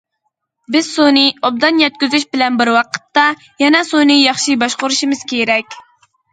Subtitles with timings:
[0.75, 3.27] بىز سۇنى ئوبدان يەتكۈزۈش بىلەن بىر ۋاقىتتا،
[3.67, 5.83] يەنە سۇنى ياخشى باشقۇرۇشىمىز كېرەك.